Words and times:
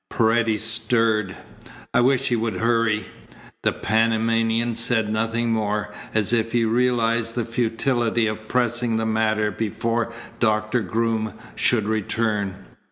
Paredes 0.09 0.63
stirred. 0.63 1.37
"I 1.93 2.01
wish 2.01 2.29
he 2.29 2.35
would 2.35 2.55
hurry." 2.55 3.05
The 3.61 3.71
Panamanian 3.71 4.73
said 4.73 5.13
nothing 5.13 5.53
more, 5.53 5.93
as 6.15 6.33
if 6.33 6.53
he 6.53 6.65
realized 6.65 7.35
the 7.35 7.45
futility 7.45 8.25
of 8.25 8.47
pressing 8.47 8.97
the 8.97 9.05
matter 9.05 9.51
before 9.51 10.11
Doctor 10.39 10.79
Groom 10.81 11.35
should 11.55 11.85
return. 11.87 12.55